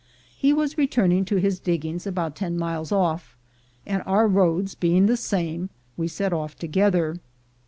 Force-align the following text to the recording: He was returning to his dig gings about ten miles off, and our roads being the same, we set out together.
He 0.35 0.51
was 0.51 0.79
returning 0.79 1.25
to 1.25 1.35
his 1.35 1.59
dig 1.59 1.81
gings 1.83 2.07
about 2.07 2.35
ten 2.35 2.57
miles 2.57 2.91
off, 2.91 3.37
and 3.85 4.01
our 4.07 4.27
roads 4.27 4.73
being 4.73 5.05
the 5.05 5.15
same, 5.15 5.69
we 5.95 6.07
set 6.07 6.33
out 6.33 6.57
together. 6.57 7.17